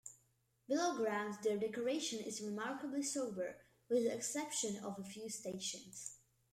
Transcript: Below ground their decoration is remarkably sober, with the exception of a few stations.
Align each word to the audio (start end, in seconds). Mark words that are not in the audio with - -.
Below 0.67 0.97
ground 0.97 1.37
their 1.43 1.59
decoration 1.59 2.21
is 2.21 2.41
remarkably 2.41 3.03
sober, 3.03 3.57
with 3.87 4.03
the 4.03 4.11
exception 4.15 4.77
of 4.77 4.97
a 4.97 5.03
few 5.03 5.29
stations. 5.29 6.17